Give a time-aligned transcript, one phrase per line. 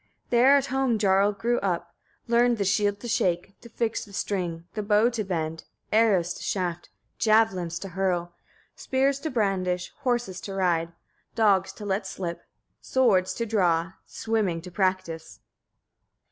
[0.31, 0.31] 32.
[0.31, 1.93] There at home Jarl grew up,
[2.27, 6.41] learned the shield to shake, to fix the string, the bow to bend, arrows to
[6.41, 6.89] shaft,
[7.19, 8.33] javelins to hurl,
[8.75, 10.91] spears to brandish, horses to ride,
[11.35, 12.41] dogs to let slip,
[12.81, 15.39] swords to draw, swimming to practise.